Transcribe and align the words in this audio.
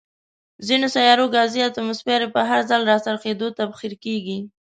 ځینو 0.67 0.87
سیارو 0.95 1.25
ګازي 1.35 1.59
اتموسفیر 1.63 2.21
یې 2.23 2.33
په 2.35 2.41
هر 2.49 2.61
ځل 2.69 2.81
راڅرخېدو، 2.89 3.47
تبخیر 3.59 3.93
کیږي. 4.03 4.39